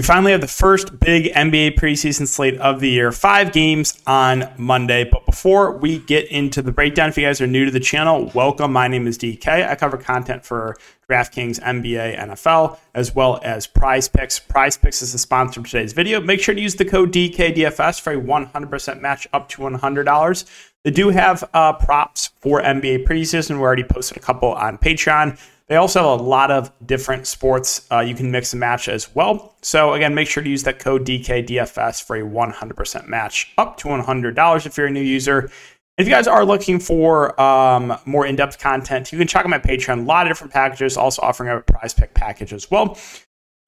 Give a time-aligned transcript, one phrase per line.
[0.00, 3.12] We finally have the first big NBA preseason slate of the year.
[3.12, 5.04] Five games on Monday.
[5.04, 8.32] But before we get into the breakdown, if you guys are new to the channel,
[8.34, 8.72] welcome.
[8.72, 9.68] My name is DK.
[9.68, 10.78] I cover content for
[11.10, 14.40] DraftKings, NBA, NFL, as well as Prize Picks.
[14.40, 16.18] Prize Picks is the sponsor of today's video.
[16.18, 20.64] Make sure to use the code DKDFS for a 100% match up to $100.
[20.82, 23.56] They do have uh, props for NBA preseason.
[23.56, 25.38] We already posted a couple on Patreon.
[25.70, 29.14] They also have a lot of different sports uh, you can mix and match as
[29.14, 29.54] well.
[29.62, 33.86] So, again, make sure to use that code DKDFS for a 100% match up to
[33.86, 35.48] $100 if you're a new user.
[35.96, 39.48] If you guys are looking for um, more in depth content, you can check out
[39.48, 40.00] my Patreon.
[40.00, 42.98] A lot of different packages, also offering a prize pick package as well.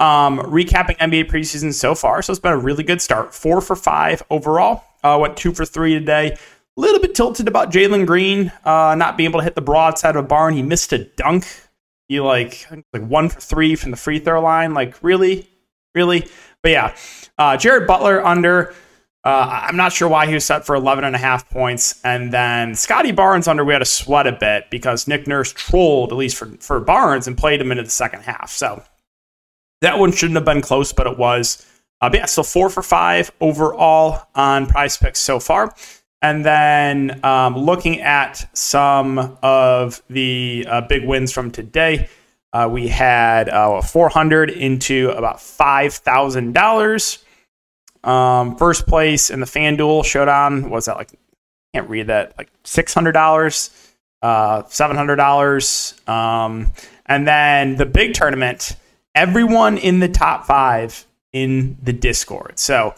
[0.01, 2.21] Um, recapping NBA preseason so far.
[2.23, 3.33] So, it's been a really good start.
[3.33, 4.83] Four for five overall.
[5.05, 6.37] Uh, went two for three today.
[6.77, 10.17] A little bit tilted about Jalen Green uh, not being able to hit the broadside
[10.17, 10.55] of a barn.
[10.55, 11.47] He missed a dunk
[12.21, 14.75] like like one for three from the free throw line.
[14.75, 15.49] Like really,
[15.95, 16.29] really.
[16.63, 16.97] But yeah,
[17.39, 18.75] uh, Jared Butler under.
[19.25, 22.01] Uh, I'm not sure why he was set for 11 and a half points.
[22.03, 26.11] And then Scotty Barnes under, we had to sweat a bit because Nick Nurse trolled,
[26.11, 28.51] at least for, for Barnes, and played him into the second half.
[28.51, 28.83] So
[29.81, 31.65] that one shouldn't have been close, but it was.
[32.01, 35.73] Uh, but yeah, so four for five overall on prize picks so far.
[36.23, 42.09] And then um, looking at some of the uh, big wins from today,
[42.53, 47.25] uh, we had uh, 400 into about $5,000.
[48.09, 51.11] Um, first place in the FanDuel showdown was that like,
[51.75, 56.09] can't read that, like $600, uh, $700.
[56.09, 56.73] Um,
[57.07, 58.77] and then the big tournament,
[59.15, 62.59] everyone in the top five in the Discord.
[62.59, 62.95] So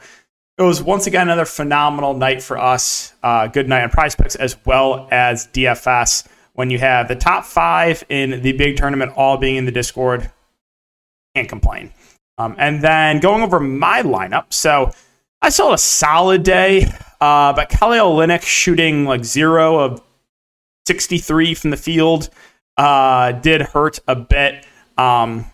[0.57, 3.13] it was once again another phenomenal night for us.
[3.23, 6.27] Uh, good night on prize picks as well as DFS.
[6.53, 10.31] When you have the top five in the big tournament all being in the Discord,
[11.35, 11.93] can't complain.
[12.39, 14.53] Um, and then going over my lineup.
[14.53, 14.93] So
[15.43, 16.87] I saw a solid day,
[17.21, 20.03] uh, but Kelly Olynyk shooting like zero of
[20.87, 22.31] 63 from the field
[22.77, 24.65] uh, did hurt a bit.
[24.97, 25.47] Um,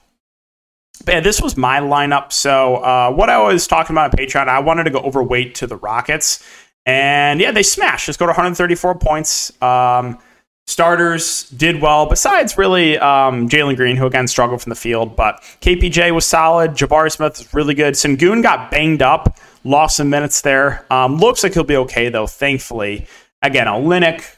[1.07, 2.33] yeah, this was my lineup.
[2.33, 5.67] So uh, what I was talking about on Patreon, I wanted to go overweight to
[5.67, 6.45] the Rockets,
[6.87, 8.07] and yeah, they smashed.
[8.07, 9.63] Just go to 134 points.
[9.63, 10.19] Um,
[10.67, 12.07] starters did well.
[12.07, 16.73] Besides, really, um, Jalen Green, who again struggled from the field, but KPJ was solid.
[16.73, 17.95] Jabari Smith was really good.
[17.95, 20.87] Sengun got banged up, lost some minutes there.
[20.91, 22.27] Um, looks like he'll be okay though.
[22.27, 23.07] Thankfully,
[23.43, 24.37] again, Olynyk.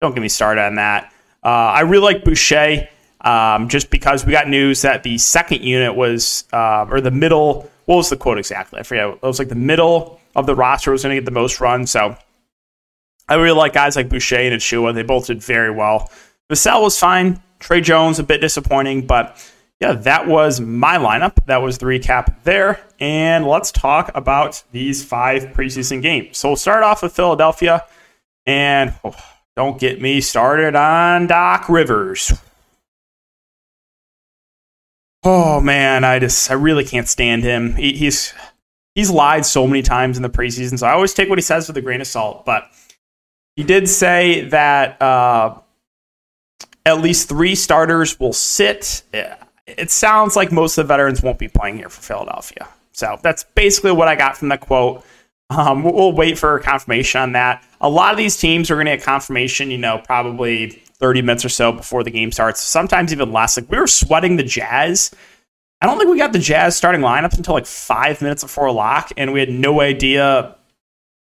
[0.00, 1.12] Don't get me started on that.
[1.42, 2.88] Uh, I really like Boucher
[3.22, 7.70] um, just because we got news that the second unit was, uh, or the middle,
[7.86, 8.80] what was the quote exactly?
[8.80, 9.08] I forget.
[9.08, 11.86] It was like the middle of the roster was going to get the most run.
[11.86, 12.16] So
[13.28, 14.94] I really like guys like Boucher and Achiuwa.
[14.94, 16.10] They both did very well.
[16.50, 17.42] Vassell was fine.
[17.58, 19.44] Tre Jones, a bit disappointing, but
[19.80, 21.44] yeah, that was my lineup.
[21.46, 22.80] That was the recap there.
[23.00, 26.38] And let's talk about these five preseason games.
[26.38, 27.84] So we'll start off with Philadelphia.
[28.46, 29.14] And oh,
[29.56, 32.32] don't get me started on Doc Rivers.
[35.30, 37.74] Oh man, I just I really can't stand him.
[37.74, 38.32] He, he's
[38.94, 41.68] he's lied so many times in the preseason, so I always take what he says
[41.68, 42.46] with a grain of salt.
[42.46, 42.70] But
[43.54, 45.58] he did say that uh,
[46.86, 49.02] at least three starters will sit.
[49.66, 52.66] It sounds like most of the veterans won't be playing here for Philadelphia.
[52.92, 55.04] So that's basically what I got from the quote.
[55.50, 57.62] Um, we'll wait for confirmation on that.
[57.82, 61.44] A lot of these teams are going to get confirmation, you know, probably 30 minutes
[61.44, 63.56] or so before the game starts, sometimes even less.
[63.56, 65.10] Like we were sweating the Jazz.
[65.80, 69.12] I don't think we got the Jazz starting lineups until like five minutes before lock,
[69.16, 70.56] and we had no idea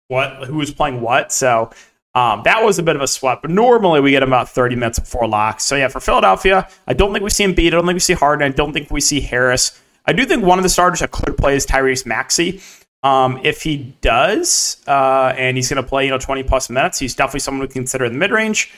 [0.08, 1.32] what who was playing what.
[1.32, 1.70] So
[2.14, 5.00] um, that was a bit of a sweat, but normally we get about 30 minutes
[5.00, 5.60] before lock.
[5.60, 7.68] So yeah, for Philadelphia, I don't think we see Embiid.
[7.68, 8.46] I don't think we see Harden.
[8.46, 9.80] I don't think we see Harris.
[10.06, 12.60] I do think one of the starters that could play is Tyrese Maxey.
[13.03, 16.98] Um, if he does, uh, and he's going to play, you know, 20 plus minutes,
[16.98, 18.72] he's definitely someone we consider in the mid range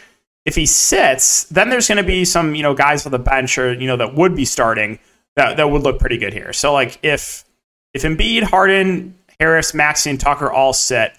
[0.46, 3.58] if he sits, then there's going to be some you know guys on the bench
[3.58, 4.98] or you know that would be starting
[5.34, 6.52] that that would look pretty good here.
[6.52, 7.44] So like if
[7.92, 11.12] if Embiid, Harden, Harris, Maxey, and Tucker all sit,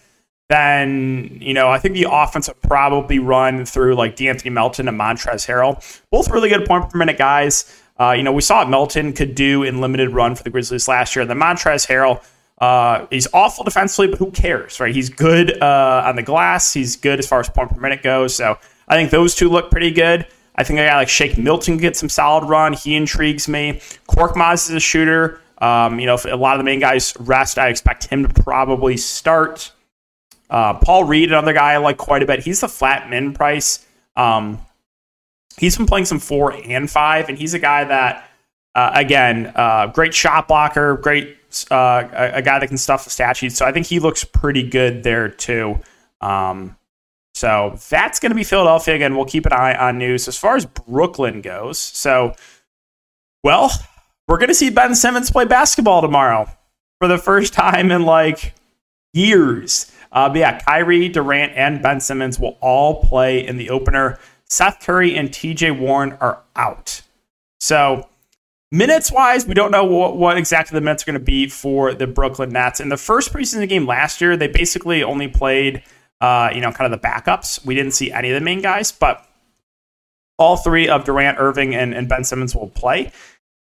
[0.50, 5.00] then you know I think the offense would probably run through like De'Anthony Melton and
[5.00, 7.82] Montrezl Harrell, both really good point per minute guys.
[8.00, 10.88] Uh, you know we saw what Melton could do in limited run for the Grizzlies
[10.88, 11.26] last year.
[11.26, 12.24] The Montrezl Harrell.
[12.60, 14.96] Uh, he's awful defensively, but who cares, right?
[14.96, 16.74] He's good uh, on the glass.
[16.74, 18.34] He's good as far as point per minute goes.
[18.34, 18.58] So
[18.88, 20.26] I think those two look pretty good.
[20.56, 22.74] I think a guy like Shake Milton get some solid run.
[22.74, 23.74] He intrigues me.
[24.10, 25.40] Korkmaz is a shooter.
[25.60, 28.44] Um, you know, if a lot of the main guys rest, I expect him to
[28.44, 29.72] probably start.
[30.50, 32.44] Uh, Paul Reed, another guy I like quite a bit.
[32.44, 33.86] He's the flat min price.
[34.16, 34.60] Um,
[35.58, 38.30] he's been playing some four and five, and he's a guy that
[38.78, 41.36] uh, again, uh, great shot blocker, great
[41.72, 43.38] uh, a, a, guy that can stuff the stat.
[43.38, 45.80] So I think he looks pretty good there too.
[46.22, 46.78] Um,
[47.38, 49.16] so that's going to be Philadelphia again.
[49.16, 51.78] We'll keep an eye on news as far as Brooklyn goes.
[51.78, 52.36] So,
[53.44, 53.72] well,
[54.28, 56.50] we're going to see Ben Simmons play basketball tomorrow
[57.00, 58.56] for the first time in like
[59.14, 59.92] years.
[60.12, 64.18] Uh, but yeah, Kyrie, Durant, and Ben Simmons will all play in the opener.
[64.46, 67.02] Seth Curry and TJ Warren are out.
[67.60, 68.08] So,
[68.72, 71.94] minutes wise, we don't know what, what exactly the minutes are going to be for
[71.94, 72.80] the Brooklyn Nets.
[72.80, 75.84] In the first preseason game last year, they basically only played,
[76.22, 77.66] uh, you know, kind of the backups.
[77.66, 79.26] We didn't see any of the main guys, but
[80.38, 83.12] all three of Durant, Irving, and, and Ben Simmons will play.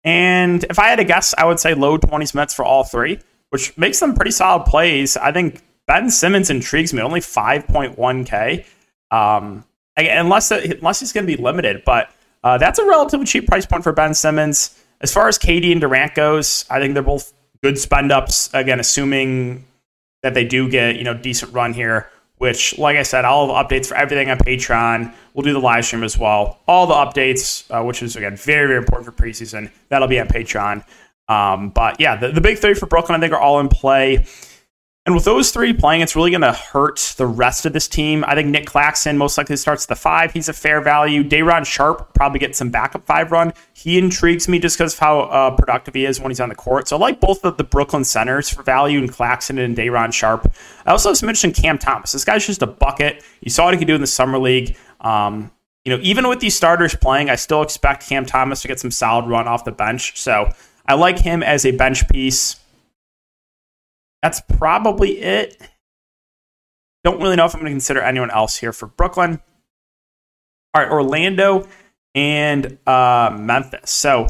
[0.03, 3.19] And if I had to guess, I would say low 20s minutes for all three,
[3.49, 5.17] which makes them pretty solid plays.
[5.17, 8.65] I think Ben Simmons intrigues me, only 5.1K.
[9.11, 9.65] Um,
[9.97, 12.11] unless, unless he's going to be limited, but
[12.43, 14.79] uh, that's a relatively cheap price point for Ben Simmons.
[15.01, 18.49] As far as KD and Durant goes, I think they're both good spend ups.
[18.53, 19.65] Again, assuming
[20.21, 22.09] that they do get you know decent run here.
[22.37, 25.13] Which, like I said, all the updates for everything on Patreon.
[25.33, 26.59] We'll do the live stream as well.
[26.67, 30.27] All the updates, uh, which is again very very important for preseason, that'll be on
[30.27, 30.83] Patreon.
[31.27, 34.25] Um, but yeah, the, the big three for Brooklyn, I think, are all in play.
[35.05, 38.25] And with those three playing, it's really going to hurt the rest of this team.
[38.27, 40.31] I think Nick Claxton most likely starts the five.
[40.31, 41.23] He's a fair value.
[41.23, 43.53] Day'Ron Sharpe probably gets some backup five run.
[43.73, 46.55] He intrigues me just because of how uh, productive he is when he's on the
[46.55, 46.87] court.
[46.87, 50.51] So I like both of the Brooklyn centers for value in Claxton and Day'Ron Sharpe.
[50.87, 52.11] I also have some interest in Cam Thomas.
[52.11, 53.23] This guy's just a bucket.
[53.41, 54.75] You saw what he could do in the summer league.
[55.01, 55.51] Um,
[55.83, 58.89] you know, even with these starters playing, I still expect Cam Thomas to get some
[58.89, 60.19] solid run off the bench.
[60.19, 60.49] So
[60.87, 62.55] I like him as a bench piece.
[64.21, 65.61] That's probably it.
[67.03, 69.39] Don't really know if I'm going to consider anyone else here for Brooklyn.
[70.73, 71.67] All right, Orlando
[72.15, 73.91] and uh, Memphis.
[73.91, 74.27] So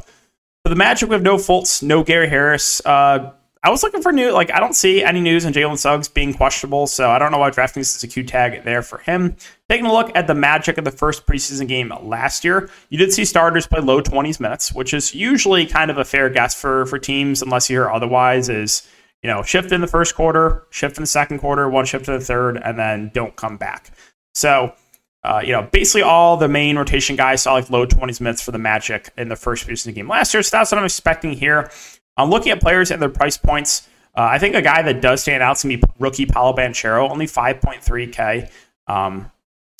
[0.64, 2.86] for the Magic, we have no Fultz, no Gary Harris.
[2.86, 3.32] Uh,
[3.66, 6.36] I was looking for new, like, I don't see any news on Jalen Suggs being
[6.36, 9.36] questionable, so I don't know why drafting this is a Q tag there for him.
[9.70, 13.12] Taking a look at the Magic of the first preseason game last year, you did
[13.12, 16.86] see starters play low 20s minutes, which is usually kind of a fair guess for,
[16.86, 18.88] for teams, unless you hear otherwise, is
[19.26, 22.14] you know, shift in the first quarter, shift in the second quarter, one shift in
[22.14, 23.90] the third, and then don't come back.
[24.36, 24.76] So,
[25.24, 28.52] uh, you know, basically all the main rotation guys saw like low 20s minutes for
[28.52, 30.44] the Magic in the first preseason game last year.
[30.44, 31.72] So that's what I'm expecting here.
[32.18, 33.90] I'm looking at players and their price points.
[34.16, 36.56] Uh, I think a guy that does stand out is going to be rookie Paolo
[36.56, 38.52] Banchero, only 5.3K.
[38.86, 39.32] Um,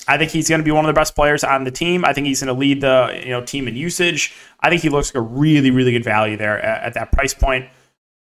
[0.08, 2.04] I think he's going to be one of the best players on the team.
[2.04, 4.34] I think he's going to lead the you know team in usage.
[4.58, 7.34] I think he looks like a really really good value there at, at that price
[7.34, 7.68] point.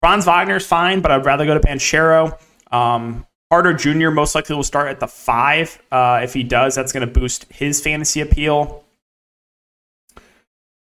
[0.02, 2.38] Franz Wagner is fine, but I'd rather go to Banchero.
[2.72, 4.10] Um, Carter Jr.
[4.10, 5.80] most likely will start at the five.
[5.90, 8.84] Uh, if he does, that's going to boost his fantasy appeal.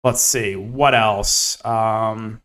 [0.05, 1.65] Let's see what else.
[1.65, 2.43] Um,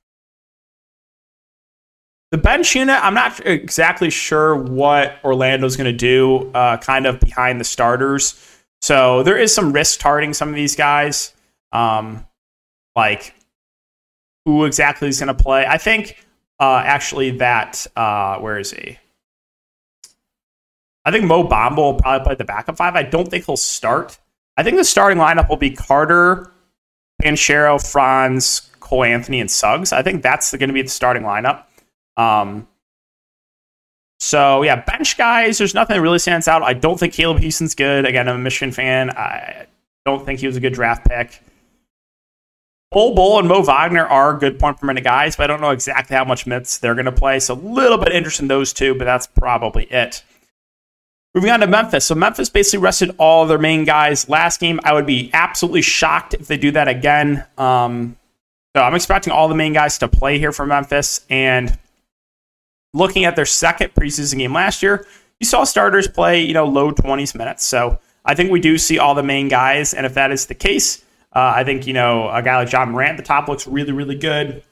[2.32, 7.20] the bench unit, I'm not exactly sure what Orlando's going to do, uh, kind of
[7.20, 8.40] behind the starters.
[8.82, 11.34] So there is some risk targeting some of these guys.
[11.72, 12.26] Um,
[12.96, 13.36] like
[14.46, 15.66] who exactly is going to play?
[15.66, 16.26] I think
[16.60, 18.98] uh, actually, that uh, where is he?
[21.06, 22.96] I think Mo Bamba will probably play the backup five.
[22.96, 24.18] I don't think he'll start.
[24.56, 26.52] I think the starting lineup will be Carter,
[27.22, 29.92] Banchero, Franz, Cole Anthony, and Suggs.
[29.92, 31.64] I think that's going to be the starting lineup.
[32.16, 32.68] Um,
[34.20, 35.58] so yeah, bench guys.
[35.58, 36.62] There's nothing that really stands out.
[36.62, 38.06] I don't think Caleb Houstan's good.
[38.06, 39.10] Again, I'm a Michigan fan.
[39.10, 39.66] I
[40.06, 41.42] don't think he was a good draft pick.
[42.94, 45.72] Bol Bull and Mo Wagner are good point per minute guys, but I don't know
[45.72, 47.40] exactly how much minutes they're going to play.
[47.40, 50.24] So a little bit interest in those two, but that's probably it.
[51.34, 52.06] Moving on to Memphis.
[52.06, 54.80] So Memphis basically rested all their main guys last game.
[54.84, 57.44] I would be absolutely shocked if they do that again.
[57.58, 58.16] Um,
[58.76, 61.26] so I'm expecting all the main guys to play here for Memphis.
[61.32, 61.78] And
[62.94, 65.08] looking at their second preseason game last year,
[65.40, 67.66] you saw starters play, you know, low 20s minutes.
[67.66, 69.96] So I think we do see all the main guys.
[69.96, 71.04] And if that is the case,
[71.36, 73.92] uh, I think, you know, a guy like Ja Morant at the top looks really,
[73.92, 74.64] really good.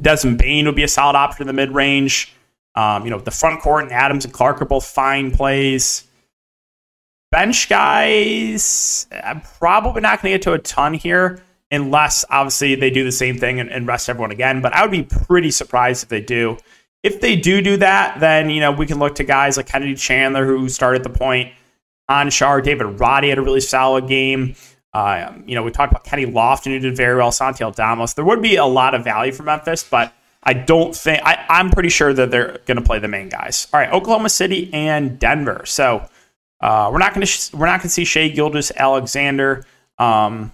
[0.00, 2.32] Desmond Bane would be a solid option in the mid range.
[2.74, 6.04] Um, you know, the front court and Adams and Clarke are both fine plays.
[7.30, 12.90] Bench guys, I'm probably not going to get to a ton here unless obviously they
[12.90, 14.60] do the same thing and, and, rest everyone again.
[14.60, 16.58] But I would be pretty surprised if they do.
[17.04, 19.94] If they do do that, then you know we can look to guys like Kennedy
[19.94, 21.52] Chandler who started the point.
[22.10, 24.56] Anshar, David Roddy had a really solid game.
[24.92, 28.06] Uh, you know, we talked about Kenny Lofton, who did very well, Santi Aldama.
[28.16, 31.70] There would be a lot of value for Memphis, but I don't think I, am
[31.70, 33.68] pretty sure that they're going to play the main guys.
[33.72, 35.62] All right, Oklahoma City and Denver.
[35.64, 36.08] So
[36.60, 39.64] uh, we're not going to we're not going to see Shai Gilgeous-Alexander.
[39.98, 40.52] Um,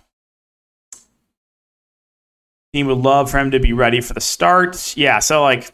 [2.75, 4.97] Team would love for him to be ready for the start.
[4.99, 5.73] Yeah, so like,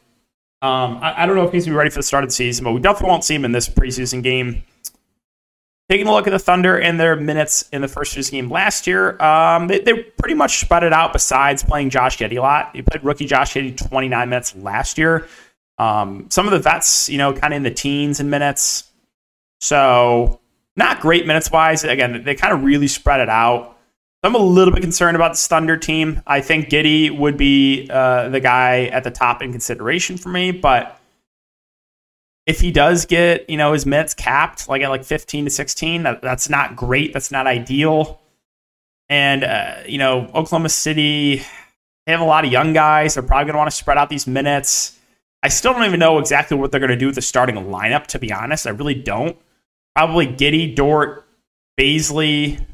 [0.61, 2.35] um, I, I don't know if he's gonna be ready for the start of the
[2.35, 4.63] season, but we definitely won't see him in this preseason game.
[5.89, 9.21] Taking a look at the Thunder and their minutes in the first game last year,
[9.23, 11.13] um, they, they pretty much spread it out.
[11.13, 15.29] Besides playing Josh Giddey a lot, he played rookie Josh Giddey 29 minutes last year.
[15.79, 18.85] Um, some of the vets, you know, kind of in the teens in minutes.
[19.61, 20.41] So
[20.77, 21.85] not great minutes wise.
[21.85, 23.77] Again, they kind of really spread it out.
[24.25, 26.23] I'm a little bit concerned about the Thunder team.
[26.27, 30.53] I think Giddey would be uh, the guy at the top in consideration for me,
[30.53, 31.01] but
[32.47, 36.03] if he does get you know his minutes capped like at like 15 to 16,
[36.03, 37.13] that, that's not great.
[37.13, 38.21] That's not ideal.
[39.09, 41.43] And uh, you know Oklahoma City,
[42.07, 43.15] they have a lot of young guys.
[43.15, 44.99] They're probably going to want to spread out these minutes.
[45.43, 48.07] I still don't even know exactly what they're going to do with the starting lineup.
[48.09, 49.37] To be honest, I really don't.
[49.95, 51.27] Probably Giddey Dort,
[51.79, 52.65] Bazley,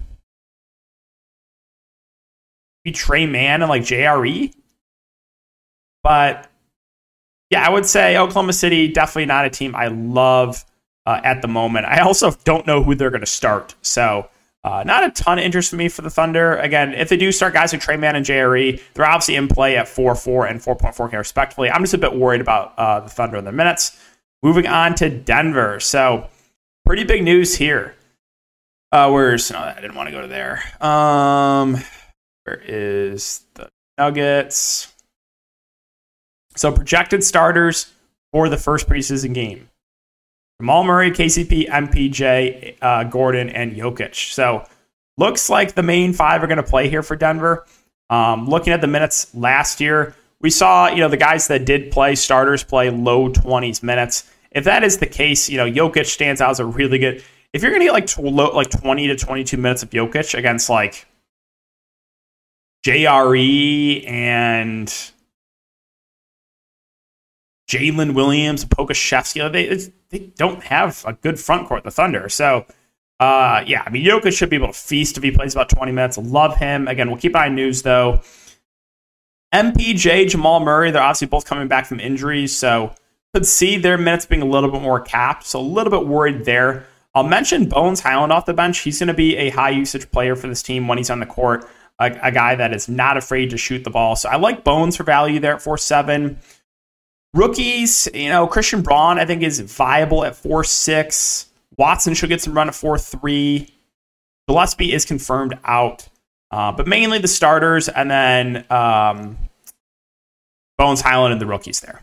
[2.85, 4.53] be Tre Mann and like JRE.
[6.03, 6.48] But
[7.50, 10.64] yeah, I would say Oklahoma City definitely not a team I love
[11.07, 11.87] uh, at the moment.
[11.87, 14.28] I also don't know who they're going to start, so
[14.64, 16.57] uh, not a ton of interest for me for the Thunder.
[16.57, 19.76] Again, if they do start guys like Tre Mann and JRE, they're obviously in play
[19.76, 21.71] at 4 4 and 4.4K respectively.
[21.71, 23.99] I'm just a bit worried about uh, the Thunder and the minutes.
[24.43, 25.81] Moving on to Denver.
[25.81, 26.28] So,
[26.85, 27.95] pretty big news here.
[28.90, 30.62] Uh, where's no, I didn't want to go to there.
[30.81, 31.83] Um,
[32.45, 34.93] where is the Nuggets?
[36.59, 37.93] So projected starters
[38.33, 39.69] for the first preseason game:
[40.61, 44.33] Jamal Murray, KCP, MPJ, uh, Gordon, and Jokic.
[44.33, 44.65] So
[45.17, 47.65] looks like the main five are going to play here for Denver.
[48.11, 51.93] Um, looking at the minutes last year, we saw you know the guys that did
[51.93, 54.29] play starters play low 20s minutes.
[54.50, 57.23] If that is the case, you know Jokic stands out as a really good.
[57.53, 60.69] If you're going to get like tw- like 20 to 22 minutes of Jokic against
[60.69, 61.07] like
[62.85, 65.12] JRE and
[67.69, 69.53] Jalen Williams, Pokusevski.
[69.53, 72.29] They they don't have a good front court, the Thunder.
[72.29, 72.65] So,
[73.21, 75.93] uh, yeah, I mean, Jokic should be able to feast if he plays about 20
[75.93, 76.19] minutes.
[76.19, 76.89] Love him.
[76.89, 78.23] Again, we'll keep eye news, though.
[79.55, 82.95] MPJ, Jamal Murray, they're obviously both coming back from injuries, so
[83.35, 85.45] could see their minutes being a little bit more capped.
[85.47, 86.87] So, a little bit worried there.
[87.15, 88.79] I'll mention Bones Hyland off the bench.
[88.79, 91.27] He's going to be a high usage player for this team when he's on the
[91.27, 91.69] court.
[91.99, 94.15] A, a, guy that is not afraid to shoot the ball.
[94.15, 96.39] So I like Bones for value there at 4 7.
[97.35, 101.47] Rookies, you know, Christian Braun, I think, is viable at 4 6.
[101.76, 103.68] Watson should get some run at 4 3.
[104.49, 106.08] Gillespie is confirmed out.
[106.50, 109.37] Uh, but mainly the starters and then um,
[110.78, 112.00] Bones Hyland and the rookies there.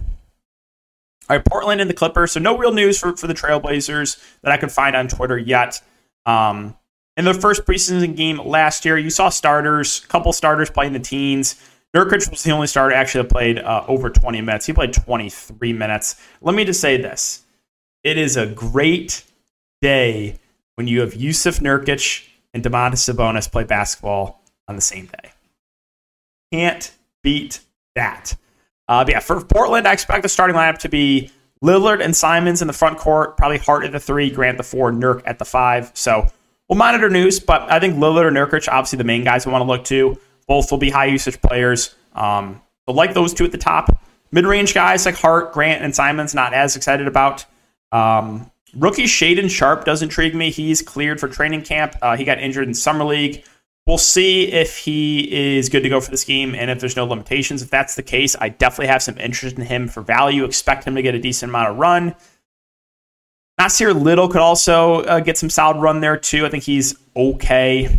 [1.28, 2.34] All right, Portland and the Clippers.
[2.34, 5.82] So no real news for, for the Trailblazers that I could find on Twitter yet.
[6.28, 6.78] Um,
[7.18, 11.00] in the first preseason game last year, you saw starters, a couple starters playing the
[11.00, 11.56] teens.
[11.96, 14.66] Nurkic was the only starter actually that played uh, over 20 minutes.
[14.66, 16.22] He played 23 minutes.
[16.42, 17.46] Let me just say this
[18.04, 19.24] it is a great
[19.82, 20.38] day
[20.76, 25.32] when you have Jusuf Nurkic and Domantas Sabonis play basketball on the same day.
[26.52, 26.92] Can't
[27.24, 27.62] beat
[27.96, 28.36] that.
[28.88, 31.32] Uh, but yeah, for Portland, I expect the starting lineup to be
[31.64, 34.92] Lillard and Simons in the front court, probably Hart at the three, Grant the four,
[34.92, 35.92] Nurk at the five.
[35.94, 36.28] So
[36.70, 39.64] we'll monitor news, but I think Lillard or Nurkic, obviously the main guys we want
[39.64, 40.20] to look to.
[40.48, 41.96] Both will be high usage players.
[42.14, 44.02] Um, so like those two at the top.
[44.32, 47.46] Mid range guys like Hart, Grant, and Simons, not as excited about.
[47.92, 50.52] Um, rookie Shaedon Sharpe does intrigue me.
[50.52, 51.96] He's cleared for training camp.
[52.02, 53.44] Uh, he got injured in summer league.
[53.86, 57.06] We'll see if he is good to go for this game and if there's no
[57.06, 57.62] limitations.
[57.62, 60.44] If that's the case, I definitely have some interest in him for value.
[60.44, 62.16] Expect him to get a decent amount of run.
[63.60, 66.46] Nassir Little could also uh, get some solid run there too.
[66.46, 67.96] I think he's okay.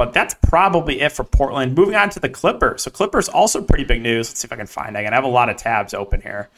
[0.00, 1.76] But that's probably it for Portland.
[1.76, 2.84] Moving on to the Clippers.
[2.84, 4.30] So Clippers also pretty big news.
[4.30, 5.00] Let's see if I can find it.
[5.00, 6.48] I have a lot of tabs open here.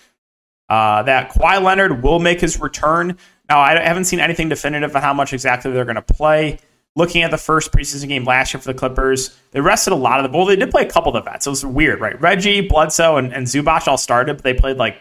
[0.69, 3.19] Uh, that Kawhi Leonard will make his return.
[3.49, 6.61] Now I haven't seen anything definitive on how much exactly they're going to play.
[6.95, 10.25] Looking at the first preseason game last year for the Clippers, they rested a lot
[10.25, 10.39] of the.
[10.39, 11.45] Well, they did play a couple of the vets.
[11.49, 12.21] It was weird, right?
[12.21, 14.99] Reggie, Bledsoe, and, and Zubac all started, but they played like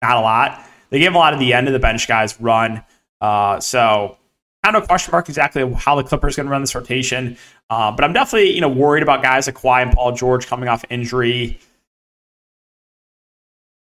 [0.00, 2.82] not a lot they gave a lot of the end of the bench guys run.
[3.20, 4.16] Uh, so
[4.64, 7.36] kind of a question mark exactly how the Clippers going to run this rotation.
[7.70, 10.68] Uh, but I'm definitely you know worried about guys like Kawhi and Paul George coming
[10.68, 11.58] off injury.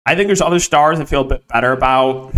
[0.06, 2.34] I think there's other stars I feel a bit better about.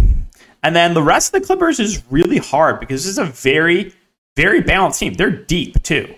[0.64, 3.94] And then the rest of the Clippers is really hard because this is a very,
[4.36, 5.14] very balanced team.
[5.14, 6.14] They're deep too.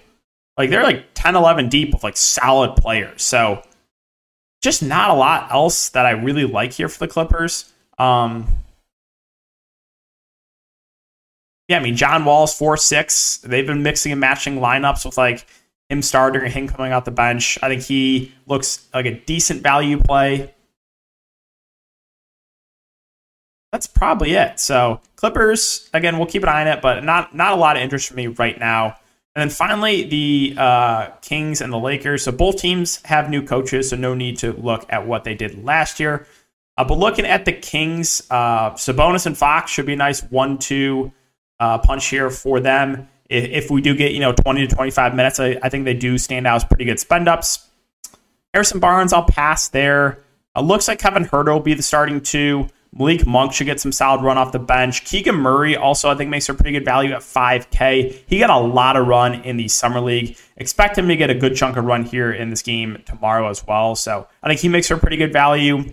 [0.57, 3.21] Like they're like 10, 11 deep with like solid players.
[3.21, 3.61] So
[4.61, 7.71] just not a lot else that I really like here for the Clippers.
[7.97, 8.47] Um,
[11.71, 13.37] yeah, I mean, John Wall's 4 6.
[13.45, 15.45] They've been mixing and matching lineups with like
[15.89, 17.57] him starting or him coming out the bench.
[17.63, 20.53] I think he looks like a decent value play.
[23.71, 24.59] That's probably it.
[24.59, 27.83] So Clippers, again, we'll keep an eye on it, but not not a lot of
[27.83, 28.97] interest for me right now.
[29.33, 32.23] And then finally, the uh, Kings and the Lakers.
[32.23, 35.63] So both teams have new coaches, so no need to look at what they did
[35.63, 36.27] last year.
[36.77, 41.13] Uh, but looking at the Kings, uh, Sabonis and Fox should be a nice one-two
[41.61, 43.07] uh, punch here for them.
[43.29, 45.93] If, if, we do get you know 20 to 25 minutes, I, I think they
[45.93, 47.69] do stand out as pretty good spend ups.
[48.53, 50.23] Harrison Barnes, I'll pass there.
[50.55, 52.67] Uh, looks like Kevin Huerter will be the starting two.
[52.93, 55.05] Malik Monk should get some solid run off the bench.
[55.05, 58.23] Keegan Murray also, I think, makes a pretty good value at 5K.
[58.27, 60.37] He got a lot of run in the Summer League.
[60.57, 63.65] Expect him to get a good chunk of run here in this game tomorrow as
[63.65, 63.95] well.
[63.95, 65.85] So I think he makes a pretty good value.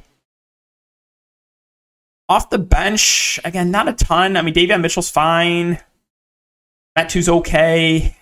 [2.29, 4.37] Off the bench, again, not a ton.
[4.37, 5.81] I mean, Davion Mitchell's fine.
[6.95, 8.15] Matt Two's okay.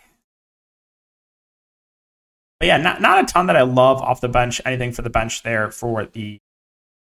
[2.61, 4.61] But yeah, not, not a ton that I love off the bench.
[4.65, 6.39] Anything for the bench there for the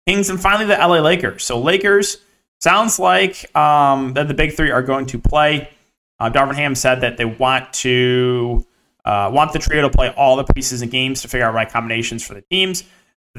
[0.07, 1.45] Kings, and finally the LA Lakers.
[1.45, 2.19] So Lakers
[2.61, 5.69] sounds like um, that the big three are going to play.
[6.19, 8.67] Uh, Darvin Ham said that they want to
[9.05, 11.71] uh, want the trio to play all the pieces preseason games to figure out right
[11.71, 12.85] combinations for the teams,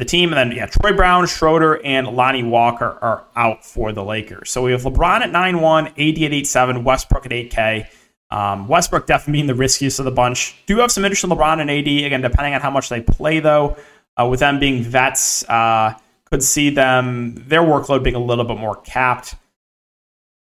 [0.01, 4.03] the team, and then yeah, Troy Brown, Schroeder, and Lonnie Walker are out for the
[4.03, 4.50] Lakers.
[4.50, 7.88] So we have LeBron at nine one, AD at eight seven, Westbrook at eight K.
[8.31, 10.55] Um, Westbrook definitely being the riskiest of the bunch.
[10.65, 13.39] Do have some interest in LeBron and AD again, depending on how much they play
[13.39, 13.77] though.
[14.20, 15.93] Uh, with them being vets, uh,
[16.25, 19.36] could see them their workload being a little bit more capped.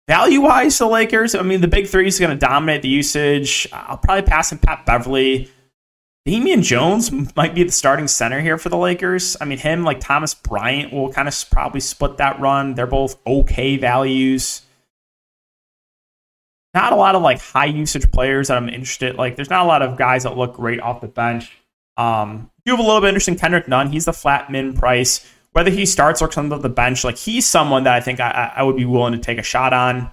[0.06, 3.68] Value wise, the Lakers, I mean, the big three is going to dominate the usage.
[3.72, 5.50] I'll probably pass in Pat Beverley.
[6.28, 9.34] Damian Jones might be the starting center here for the Lakers.
[9.40, 12.74] I mean, him like Thomas Bryant will kind of probably split that run.
[12.74, 14.60] They're both okay values.
[16.74, 19.16] Not a lot of like high usage players that I'm interested.
[19.16, 21.50] Like, there's not a lot of guys that look great off the bench.
[21.96, 23.90] Um, you have a little bit interesting Kendrick Nunn.
[23.90, 27.46] He's the flat min price whether he starts or comes off the bench, like he's
[27.46, 30.10] someone that I think I, I would be willing to take a shot on.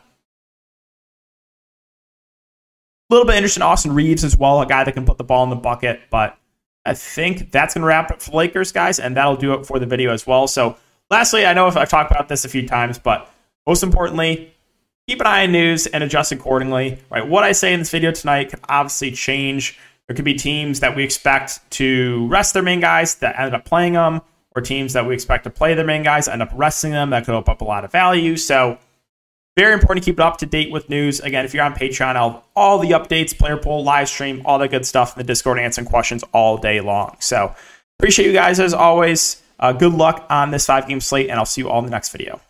[3.09, 5.23] A little bit interested in Austin Reaves as well, a guy that can put the
[5.23, 6.01] ball in the bucket.
[6.09, 6.37] But
[6.85, 9.77] I think that's going to wrap it for Lakers, guys, and that'll do it for
[9.77, 10.47] the video as well.
[10.47, 10.77] So,
[11.11, 13.31] lastly, I know if I've talked about this a few times, but
[13.67, 14.53] most importantly,
[15.07, 16.99] keep an eye on news and adjust accordingly.
[17.11, 19.77] Right, what I say in this video tonight could obviously change.
[20.07, 23.65] There could be teams that we expect to rest their main guys that ended up
[23.65, 24.21] playing them
[24.55, 27.09] or teams that we expect to play their main guys end up resting them.
[27.09, 28.37] That could open up a lot of value.
[28.37, 28.79] So,
[29.55, 31.19] very important to keep it up to date with news.
[31.19, 34.59] Again, if you're on Patreon, I'll have all the updates, player poll, live stream, all
[34.59, 37.15] that good stuff in the Discord, answering questions all day long.
[37.19, 37.55] So,
[37.99, 39.41] appreciate you guys as always.
[39.59, 41.91] Uh, good luck on this five game slate, and I'll see you all in the
[41.91, 42.41] next video.